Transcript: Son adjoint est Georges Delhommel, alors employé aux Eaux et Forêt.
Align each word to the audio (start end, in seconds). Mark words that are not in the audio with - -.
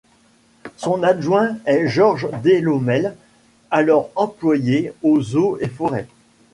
Son 0.77 1.03
adjoint 1.03 1.57
est 1.67 1.85
Georges 1.87 2.27
Delhommel, 2.43 3.15
alors 3.69 4.09
employé 4.15 4.93
aux 5.03 5.35
Eaux 5.37 5.59
et 5.61 5.67
Forêt. 5.67 6.07